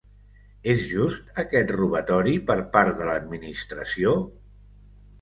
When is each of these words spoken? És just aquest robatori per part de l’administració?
És 0.71 0.85
just 0.93 1.29
aquest 1.43 1.75
robatori 1.77 2.35
per 2.49 2.57
part 2.79 3.01
de 3.03 3.13
l’administració? 3.13 4.19